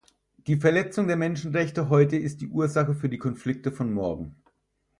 [0.47, 4.33] Die Verletzung der Menschenrechte heute ist die Ursache für die Konflikte von morgen.